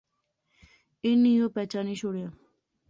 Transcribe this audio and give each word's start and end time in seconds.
اُنی 1.03 1.33
او 1.41 1.47
پچھانی 1.55 1.95
شوڑیا 1.99 2.29